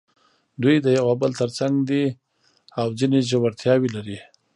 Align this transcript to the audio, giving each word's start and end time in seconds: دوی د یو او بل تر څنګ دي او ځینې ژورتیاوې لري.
دوی 0.61 0.75
د 0.81 0.87
یو 0.97 1.05
او 1.11 1.15
بل 1.21 1.31
تر 1.41 1.49
څنګ 1.59 1.73
دي 1.89 2.05
او 2.79 2.87
ځینې 2.99 3.19
ژورتیاوې 3.29 3.89
لري. 3.95 4.19